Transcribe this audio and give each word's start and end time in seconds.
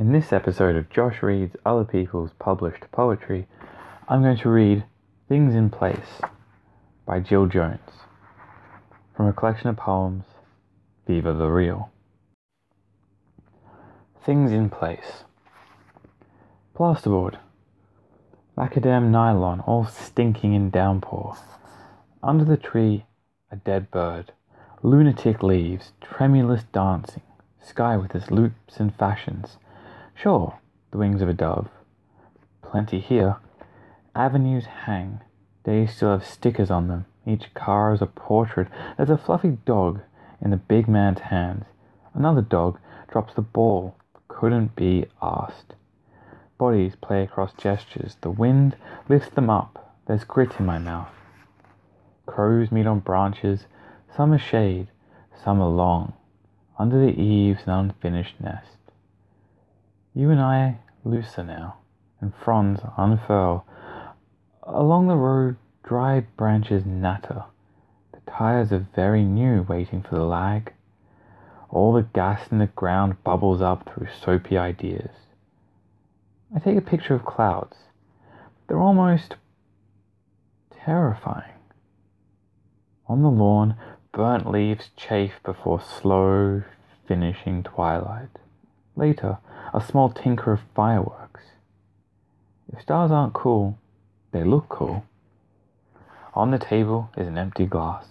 In 0.00 0.12
this 0.12 0.32
episode 0.32 0.76
of 0.76 0.88
Josh 0.88 1.22
Reads 1.22 1.56
Other 1.66 1.84
People's 1.84 2.30
Published 2.38 2.90
Poetry, 2.90 3.46
I'm 4.08 4.22
going 4.22 4.38
to 4.38 4.48
read 4.48 4.84
Things 5.28 5.54
in 5.54 5.68
Place 5.68 6.22
by 7.04 7.20
Jill 7.20 7.44
Jones 7.44 8.06
from 9.14 9.26
a 9.26 9.34
collection 9.34 9.68
of 9.68 9.76
poems, 9.76 10.24
Viva 11.06 11.34
the 11.34 11.48
Real. 11.48 11.90
Things 14.24 14.52
in 14.52 14.70
Place. 14.70 15.24
Plasterboard, 16.74 17.36
macadam 18.56 19.10
nylon, 19.10 19.60
all 19.66 19.84
stinking 19.84 20.54
in 20.54 20.70
downpour. 20.70 21.36
Under 22.22 22.46
the 22.46 22.56
tree, 22.56 23.04
a 23.52 23.56
dead 23.56 23.90
bird, 23.90 24.32
lunatic 24.82 25.42
leaves, 25.42 25.92
tremulous 26.00 26.62
dancing, 26.72 27.20
sky 27.62 27.98
with 27.98 28.14
its 28.14 28.30
loops 28.30 28.78
and 28.78 28.94
fashions 28.94 29.58
Sure, 30.22 30.58
the 30.90 30.98
wings 30.98 31.22
of 31.22 31.30
a 31.30 31.32
dove. 31.32 31.68
Plenty 32.60 33.00
here. 33.00 33.36
Avenues 34.14 34.66
hang. 34.84 35.20
They 35.64 35.86
still 35.86 36.10
have 36.10 36.26
stickers 36.26 36.70
on 36.70 36.88
them. 36.88 37.06
Each 37.26 37.54
car 37.54 37.94
is 37.94 38.02
a 38.02 38.06
portrait. 38.06 38.68
There's 38.98 39.08
a 39.08 39.16
fluffy 39.16 39.56
dog 39.64 40.02
in 40.42 40.50
the 40.50 40.58
big 40.58 40.88
man's 40.88 41.20
hands. 41.20 41.64
Another 42.12 42.42
dog 42.42 42.78
drops 43.10 43.32
the 43.32 43.40
ball. 43.40 43.96
Couldn't 44.28 44.76
be 44.76 45.06
asked. 45.22 45.72
Bodies 46.58 46.96
play 47.00 47.22
across 47.22 47.54
gestures. 47.54 48.18
The 48.20 48.30
wind 48.30 48.76
lifts 49.08 49.30
them 49.30 49.48
up. 49.48 49.96
There's 50.06 50.24
grit 50.24 50.52
in 50.58 50.66
my 50.66 50.78
mouth. 50.78 51.08
Crows 52.26 52.70
meet 52.70 52.86
on 52.86 53.00
branches. 53.00 53.64
Some 54.14 54.34
are 54.34 54.38
shade, 54.38 54.88
some 55.42 55.62
are 55.62 55.70
long. 55.70 56.12
Under 56.78 56.98
the 56.98 57.18
eaves, 57.18 57.62
an 57.64 57.72
unfinished 57.72 58.38
nest. 58.38 58.79
You 60.20 60.28
and 60.28 60.38
I 60.38 60.80
looser 61.02 61.42
now, 61.42 61.76
and 62.20 62.34
fronds 62.34 62.82
unfurl. 62.98 63.64
Along 64.64 65.08
the 65.08 65.16
road, 65.16 65.56
dry 65.82 66.20
branches 66.36 66.84
natter. 66.84 67.44
The 68.12 68.30
tires 68.30 68.70
are 68.70 68.86
very 68.94 69.24
new, 69.24 69.62
waiting 69.62 70.02
for 70.02 70.16
the 70.16 70.26
lag. 70.26 70.74
All 71.70 71.94
the 71.94 72.02
gas 72.02 72.52
in 72.52 72.58
the 72.58 72.66
ground 72.66 73.24
bubbles 73.24 73.62
up 73.62 73.88
through 73.88 74.08
soapy 74.12 74.58
ideas. 74.58 75.08
I 76.54 76.58
take 76.58 76.76
a 76.76 76.82
picture 76.82 77.14
of 77.14 77.24
clouds. 77.24 77.78
They're 78.68 78.78
almost 78.78 79.36
terrifying. 80.84 81.54
On 83.06 83.22
the 83.22 83.30
lawn, 83.30 83.74
burnt 84.12 84.50
leaves 84.50 84.90
chafe 84.98 85.40
before 85.42 85.80
slow 85.80 86.62
finishing 87.08 87.62
twilight. 87.62 88.38
Later, 88.96 89.38
a 89.72 89.80
small 89.80 90.10
tinker 90.10 90.52
of 90.52 90.60
fireworks. 90.74 91.42
If 92.72 92.82
stars 92.82 93.10
aren't 93.10 93.34
cool, 93.34 93.78
they 94.32 94.44
look 94.44 94.68
cool. 94.68 95.04
On 96.34 96.50
the 96.50 96.58
table 96.58 97.10
is 97.16 97.26
an 97.26 97.38
empty 97.38 97.66
glass. 97.66 98.06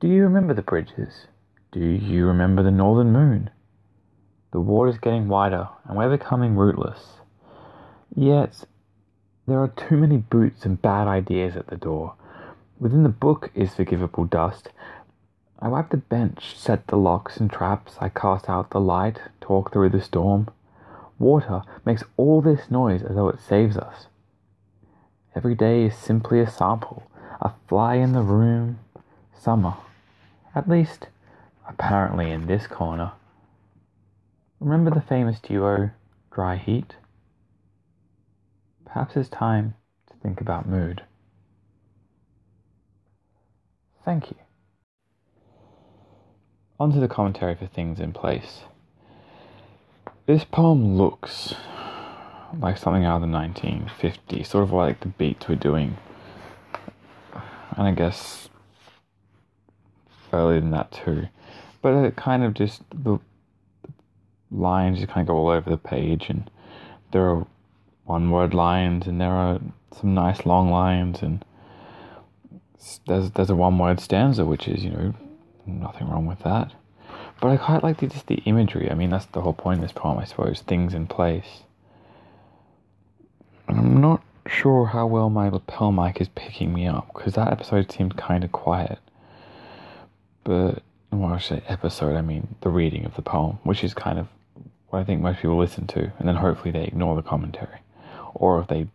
Do 0.00 0.08
you 0.08 0.22
remember 0.22 0.54
the 0.54 0.62
bridges? 0.62 1.26
Do 1.72 1.80
you 1.80 2.26
remember 2.26 2.62
the 2.62 2.70
northern 2.70 3.12
moon? 3.12 3.50
The 4.52 4.60
water's 4.60 4.98
getting 4.98 5.28
wider 5.28 5.68
and 5.84 5.96
we're 5.96 6.16
becoming 6.16 6.56
rootless. 6.56 7.18
Yet, 8.14 8.64
there 9.46 9.60
are 9.60 9.68
too 9.68 9.96
many 9.96 10.18
boots 10.18 10.64
and 10.64 10.80
bad 10.80 11.08
ideas 11.08 11.56
at 11.56 11.66
the 11.66 11.76
door. 11.76 12.14
Within 12.78 13.02
the 13.02 13.08
book 13.08 13.50
is 13.54 13.74
forgivable 13.74 14.24
dust, 14.24 14.70
I 15.60 15.68
wipe 15.68 15.90
the 15.90 15.96
bench, 15.96 16.56
set 16.56 16.86
the 16.86 16.96
locks 16.96 17.38
and 17.38 17.50
traps, 17.50 17.96
I 18.00 18.10
cast 18.10 18.48
out 18.48 18.70
the 18.70 18.80
light, 18.80 19.20
talk 19.40 19.72
through 19.72 19.88
the 19.88 20.00
storm. 20.00 20.48
Water 21.18 21.62
makes 21.84 22.04
all 22.16 22.40
this 22.40 22.70
noise 22.70 23.02
as 23.02 23.16
though 23.16 23.28
it 23.28 23.40
saves 23.40 23.76
us. 23.76 24.06
Every 25.34 25.56
day 25.56 25.84
is 25.84 25.96
simply 25.96 26.40
a 26.40 26.48
sample, 26.48 27.10
a 27.40 27.52
fly 27.66 27.96
in 27.96 28.12
the 28.12 28.22
room, 28.22 28.78
summer. 29.36 29.74
At 30.54 30.68
least, 30.68 31.08
apparently 31.68 32.30
in 32.30 32.46
this 32.46 32.66
corner. 32.68 33.12
Remember 34.60 34.90
the 34.90 35.00
famous 35.00 35.40
duo, 35.40 35.90
Dry 36.32 36.56
Heat? 36.56 36.94
Perhaps 38.84 39.16
it's 39.16 39.28
time 39.28 39.74
to 40.08 40.14
think 40.22 40.40
about 40.40 40.68
mood. 40.68 41.02
Thank 44.04 44.30
you. 44.30 44.36
Onto 46.80 47.00
the 47.00 47.08
commentary 47.08 47.56
for 47.56 47.66
things 47.66 47.98
in 47.98 48.12
place. 48.12 48.60
This 50.26 50.44
poem 50.44 50.96
looks 50.96 51.54
like 52.56 52.78
something 52.78 53.04
out 53.04 53.22
of 53.22 53.22
the 53.22 53.36
1950s, 53.36 54.46
sort 54.46 54.62
of 54.64 54.72
like 54.72 55.00
the 55.00 55.08
beats 55.08 55.48
we're 55.48 55.56
doing. 55.56 55.96
And 57.76 57.88
I 57.88 57.90
guess 57.92 58.48
earlier 60.32 60.60
than 60.60 60.70
that 60.70 60.92
too. 60.92 61.28
But 61.82 61.94
it 62.04 62.16
kind 62.16 62.44
of 62.44 62.54
just, 62.54 62.82
the 62.92 63.18
lines 64.50 64.98
just 64.98 65.10
kind 65.10 65.28
of 65.28 65.34
go 65.34 65.36
all 65.36 65.48
over 65.48 65.70
the 65.70 65.76
page, 65.76 66.26
and 66.28 66.50
there 67.12 67.28
are 67.28 67.46
one 68.04 68.30
word 68.30 68.54
lines, 68.54 69.06
and 69.06 69.20
there 69.20 69.32
are 69.32 69.60
some 69.98 70.14
nice 70.14 70.46
long 70.46 70.70
lines, 70.70 71.22
and 71.22 71.44
there's, 73.06 73.30
there's 73.32 73.50
a 73.50 73.56
one 73.56 73.78
word 73.78 74.00
stanza, 74.00 74.44
which 74.44 74.68
is, 74.68 74.84
you 74.84 74.90
know, 74.90 75.14
nothing 75.68 76.08
wrong 76.08 76.26
with 76.26 76.40
that. 76.40 76.72
But 77.40 77.48
I 77.48 77.56
quite 77.56 77.82
like 77.82 77.98
the, 77.98 78.06
just 78.08 78.26
the 78.26 78.42
imagery. 78.46 78.90
I 78.90 78.94
mean, 78.94 79.10
that's 79.10 79.26
the 79.26 79.40
whole 79.40 79.52
point 79.52 79.78
of 79.78 79.82
this 79.82 79.92
poem, 79.92 80.18
I 80.18 80.24
suppose. 80.24 80.60
Things 80.62 80.94
in 80.94 81.06
place. 81.06 81.62
I'm 83.68 84.00
not 84.00 84.22
sure 84.46 84.86
how 84.86 85.06
well 85.06 85.30
my 85.30 85.48
lapel 85.48 85.92
mic 85.92 86.20
is 86.20 86.28
picking 86.28 86.72
me 86.72 86.86
up 86.86 87.08
because 87.14 87.34
that 87.34 87.52
episode 87.52 87.92
seemed 87.92 88.16
kind 88.16 88.42
of 88.44 88.50
quiet. 88.50 88.98
But 90.42 90.82
when 91.10 91.32
I 91.32 91.38
say 91.38 91.62
episode, 91.68 92.16
I 92.16 92.22
mean 92.22 92.56
the 92.62 92.70
reading 92.70 93.04
of 93.04 93.14
the 93.14 93.22
poem, 93.22 93.58
which 93.62 93.84
is 93.84 93.94
kind 93.94 94.18
of 94.18 94.28
what 94.88 95.00
I 95.00 95.04
think 95.04 95.20
most 95.20 95.40
people 95.40 95.58
listen 95.58 95.86
to, 95.88 96.12
and 96.18 96.26
then 96.26 96.36
hopefully 96.36 96.70
they 96.70 96.84
ignore 96.84 97.14
the 97.14 97.22
commentary, 97.22 97.80
or 98.34 98.60
if 98.60 98.68
they 98.68 98.88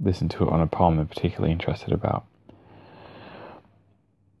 listen 0.00 0.28
to 0.30 0.44
it 0.44 0.50
on 0.50 0.60
a 0.60 0.66
poem 0.66 0.96
they're 0.96 1.04
particularly 1.04 1.52
interested 1.52 1.92
about. 1.92 2.24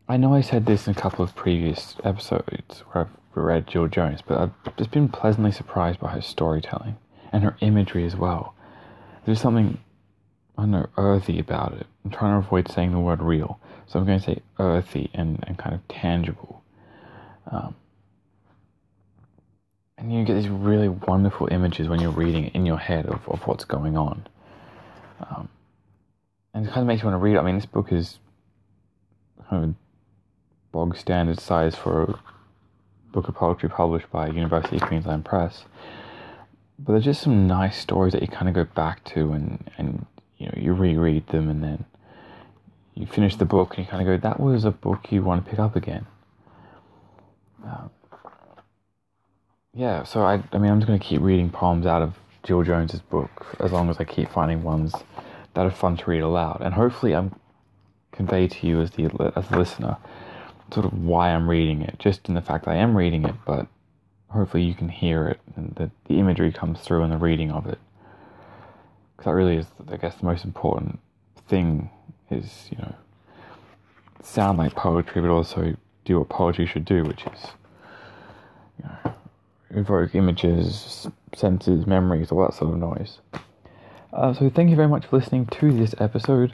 I 0.06 0.18
know 0.18 0.34
I 0.34 0.42
said 0.42 0.66
this 0.66 0.86
in 0.86 0.94
a 0.94 1.00
couple 1.00 1.24
of 1.24 1.34
previous 1.34 1.96
episodes 2.04 2.80
where 2.80 3.04
I've 3.04 3.10
read 3.34 3.66
Jill 3.66 3.88
Jones, 3.88 4.20
but 4.26 4.38
I've 4.38 4.76
just 4.76 4.90
been 4.90 5.08
pleasantly 5.08 5.50
surprised 5.50 5.98
by 5.98 6.10
her 6.10 6.20
storytelling 6.20 6.96
and 7.32 7.42
her 7.42 7.56
imagery 7.60 8.04
as 8.04 8.14
well. 8.14 8.54
There's 9.24 9.40
something, 9.40 9.78
I 10.58 10.62
don't 10.62 10.72
know, 10.72 10.88
earthy 10.98 11.38
about 11.38 11.72
it. 11.72 11.86
I'm 12.04 12.10
trying 12.10 12.38
to 12.38 12.46
avoid 12.46 12.70
saying 12.70 12.92
the 12.92 12.98
word 12.98 13.22
real, 13.22 13.58
so 13.86 13.98
I'm 13.98 14.04
going 14.04 14.18
to 14.18 14.24
say 14.24 14.42
earthy 14.58 15.10
and, 15.14 15.42
and 15.46 15.56
kind 15.56 15.74
of 15.74 15.88
tangible. 15.88 16.62
Um, 17.50 17.74
and 19.96 20.12
you 20.12 20.22
get 20.24 20.34
these 20.34 20.48
really 20.48 20.90
wonderful 20.90 21.48
images 21.50 21.88
when 21.88 22.00
you're 22.00 22.10
reading 22.10 22.48
in 22.48 22.66
your 22.66 22.78
head 22.78 23.06
of, 23.06 23.26
of 23.26 23.40
what's 23.46 23.64
going 23.64 23.96
on. 23.96 24.26
Um, 25.20 25.48
and 26.52 26.66
it 26.66 26.68
kind 26.68 26.82
of 26.82 26.86
makes 26.88 27.02
you 27.02 27.08
want 27.08 27.18
to 27.18 27.24
read 27.24 27.36
it. 27.36 27.38
I 27.38 27.42
mean, 27.42 27.54
this 27.54 27.64
book 27.64 27.90
is 27.90 28.18
kind 29.48 29.64
of 29.64 29.74
bog 30.74 30.96
standard 30.96 31.38
size 31.38 31.76
for 31.76 32.02
a 32.02 32.20
book 33.12 33.28
of 33.28 33.34
poetry 33.36 33.68
published 33.68 34.10
by 34.10 34.26
University 34.26 34.74
of 34.74 34.82
Queensland 34.82 35.24
Press. 35.24 35.66
But 36.80 36.94
there's 36.94 37.04
just 37.04 37.22
some 37.22 37.46
nice 37.46 37.78
stories 37.78 38.12
that 38.12 38.22
you 38.22 38.26
kind 38.26 38.48
of 38.48 38.54
go 38.56 38.64
back 38.64 39.04
to 39.14 39.32
and, 39.32 39.70
and 39.78 40.04
you 40.36 40.46
know, 40.46 40.54
you 40.56 40.72
reread 40.72 41.28
them 41.28 41.48
and 41.48 41.62
then 41.62 41.84
you 42.94 43.06
finish 43.06 43.36
the 43.36 43.44
book 43.44 43.76
and 43.76 43.86
you 43.86 43.90
kind 43.90 44.02
of 44.02 44.20
go, 44.20 44.28
that 44.28 44.40
was 44.40 44.64
a 44.64 44.72
book 44.72 45.12
you 45.12 45.22
want 45.22 45.44
to 45.44 45.48
pick 45.48 45.60
up 45.60 45.76
again. 45.76 46.06
Um, 47.64 47.90
yeah, 49.74 50.02
so 50.02 50.22
I, 50.22 50.42
I 50.52 50.58
mean, 50.58 50.72
I'm 50.72 50.80
just 50.80 50.88
going 50.88 50.98
to 50.98 51.06
keep 51.06 51.20
reading 51.20 51.50
poems 51.50 51.86
out 51.86 52.02
of 52.02 52.14
Jill 52.42 52.64
Jones's 52.64 53.00
book 53.00 53.46
as 53.60 53.70
long 53.70 53.90
as 53.90 53.98
I 54.00 54.04
keep 54.04 54.28
finding 54.28 54.64
ones 54.64 54.92
that 55.54 55.66
are 55.66 55.70
fun 55.70 55.96
to 55.98 56.10
read 56.10 56.22
aloud. 56.22 56.62
And 56.62 56.74
hopefully, 56.74 57.14
I'm 57.14 57.38
convey 58.10 58.48
to 58.48 58.66
you 58.66 58.80
as 58.80 58.90
the 58.92 59.32
as 59.36 59.48
the 59.48 59.58
listener 59.58 59.96
sort 60.72 60.86
of 60.86 60.92
why 61.04 61.30
I'm 61.30 61.48
reading 61.48 61.82
it, 61.82 61.96
just 61.98 62.28
in 62.28 62.34
the 62.34 62.42
fact 62.42 62.64
that 62.64 62.72
I 62.72 62.76
am 62.76 62.96
reading 62.96 63.24
it, 63.24 63.34
but 63.46 63.66
hopefully 64.28 64.64
you 64.64 64.74
can 64.74 64.88
hear 64.88 65.28
it 65.28 65.40
and 65.56 65.74
that 65.76 65.90
the 66.06 66.18
imagery 66.18 66.52
comes 66.52 66.80
through 66.80 67.04
in 67.04 67.10
the 67.10 67.16
reading 67.16 67.50
of 67.52 67.66
it. 67.66 67.78
Because 69.16 69.30
that 69.30 69.34
really 69.34 69.56
is, 69.56 69.66
I 69.90 69.96
guess, 69.96 70.16
the 70.16 70.26
most 70.26 70.44
important 70.44 70.98
thing 71.48 71.90
is, 72.30 72.66
you 72.70 72.78
know, 72.78 72.94
sound 74.22 74.58
like 74.58 74.74
poetry, 74.74 75.22
but 75.22 75.30
also 75.30 75.76
do 76.04 76.18
what 76.18 76.28
poetry 76.28 76.66
should 76.66 76.84
do, 76.84 77.04
which 77.04 77.24
is, 77.24 77.46
you 78.78 78.88
know, 78.88 79.14
evoke 79.70 80.14
images, 80.14 81.06
senses, 81.34 81.86
memories, 81.86 82.32
all 82.32 82.42
that 82.42 82.54
sort 82.54 82.72
of 82.72 82.78
noise. 82.78 83.18
Uh, 84.12 84.32
so 84.32 84.48
thank 84.50 84.70
you 84.70 84.76
very 84.76 84.88
much 84.88 85.06
for 85.06 85.18
listening 85.18 85.46
to 85.46 85.72
this 85.72 85.94
episode 85.98 86.52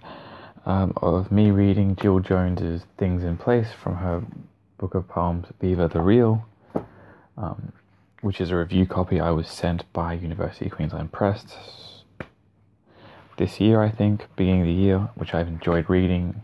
um, 0.66 0.92
of 0.96 1.30
me 1.32 1.50
reading 1.50 1.96
Jill 1.96 2.20
Jones's 2.20 2.82
Things 2.98 3.22
in 3.24 3.36
Place 3.36 3.68
from 3.72 3.96
her 3.96 4.22
book 4.78 4.94
of 4.94 5.08
poems, 5.08 5.46
Viva 5.60 5.88
the 5.88 6.00
Real. 6.00 6.46
Um, 7.36 7.72
which 8.20 8.40
is 8.40 8.50
a 8.50 8.56
review 8.56 8.86
copy 8.86 9.18
I 9.18 9.30
was 9.30 9.48
sent 9.48 9.90
by 9.92 10.12
University 10.12 10.66
of 10.66 10.72
Queensland 10.72 11.12
Press 11.12 12.02
this 13.38 13.60
year, 13.60 13.82
I 13.82 13.90
think, 13.90 14.26
beginning 14.36 14.60
of 14.60 14.66
the 14.66 14.72
year, 14.72 14.98
which 15.14 15.32
I've 15.32 15.48
enjoyed 15.48 15.88
reading 15.88 16.42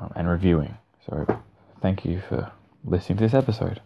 um, 0.00 0.12
and 0.14 0.28
reviewing. 0.28 0.76
So 1.06 1.40
thank 1.82 2.04
you 2.04 2.22
for 2.28 2.52
listening 2.84 3.18
to 3.18 3.24
this 3.24 3.34
episode. 3.34 3.80